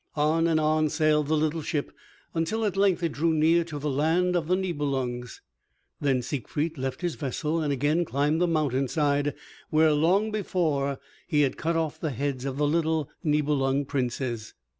On 0.15 0.47
and 0.47 0.59
on 0.59 0.89
sailed 0.89 1.27
the 1.27 1.37
little 1.37 1.61
ship 1.61 1.91
until 2.33 2.65
at 2.65 2.75
length 2.75 3.03
it 3.03 3.11
drew 3.11 3.31
near 3.33 3.63
to 3.65 3.77
the 3.77 3.87
land 3.91 4.35
of 4.35 4.47
the 4.47 4.55
Nibelungs. 4.55 5.41
Then 5.99 6.23
Siegfried 6.23 6.75
left 6.75 7.01
his 7.01 7.13
vessel 7.13 7.61
and 7.61 7.71
again 7.71 8.03
climbed 8.03 8.41
the 8.41 8.47
mountain 8.47 8.87
side, 8.87 9.35
where 9.69 9.91
long 9.93 10.31
before 10.31 10.97
he 11.27 11.41
had 11.41 11.55
cut 11.55 11.75
off 11.75 11.99
the 11.99 12.09
heads 12.09 12.45
of 12.45 12.57
the 12.57 12.65
little 12.67 13.11
Nibelung 13.23 13.85
princes. 13.85 14.55